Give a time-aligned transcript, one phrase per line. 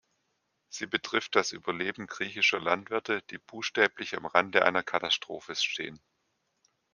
[0.67, 5.99] Sie betrifft das Überleben griechischer Landwirte, die buchstäblich am Rande einer Katastrophe stehen.